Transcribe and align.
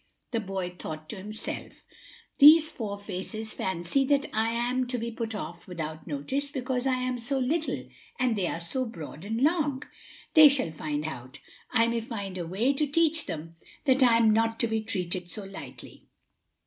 The 0.31 0.39
boy 0.39 0.75
thought 0.79 1.09
to 1.09 1.15
himself: 1.15 1.85
"These 2.39 2.71
four 2.71 2.97
faces 2.97 3.53
fancy 3.53 4.03
that 4.05 4.25
I 4.33 4.49
am 4.49 4.87
to 4.87 4.97
be 4.97 5.11
put 5.11 5.35
off 5.35 5.67
without 5.67 6.07
notice 6.07 6.49
because 6.49 6.87
I 6.87 6.95
am 6.95 7.19
so 7.19 7.37
little 7.37 7.87
and 8.17 8.35
they 8.35 8.47
are 8.47 8.59
so 8.59 8.83
broad 8.85 9.23
and 9.23 9.39
long. 9.43 9.83
They 10.33 10.49
shall 10.49 10.71
find 10.71 11.05
out. 11.05 11.37
I 11.69 11.85
may 11.85 12.01
find 12.01 12.39
a 12.39 12.47
way 12.47 12.73
to 12.73 12.87
teach 12.87 13.27
them 13.27 13.57
that 13.85 14.01
I 14.01 14.17
am 14.17 14.31
not 14.33 14.59
to 14.61 14.67
be 14.67 14.81
treated 14.81 15.29
so 15.29 15.43
lightly." 15.43 16.07